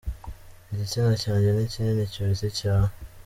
[0.71, 2.89] Igitsina cyanjye ni kinini kuruta icyawe.